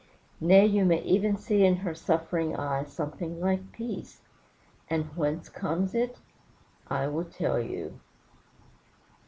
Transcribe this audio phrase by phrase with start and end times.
[0.39, 4.23] Nay, you may even see in her suffering eye something like peace.
[4.89, 6.17] And whence comes it?
[6.89, 7.99] I will tell you.